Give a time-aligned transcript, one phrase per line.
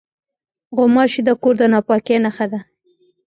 [0.75, 2.59] غوماشې د کور د ناپاکۍ نښه دي.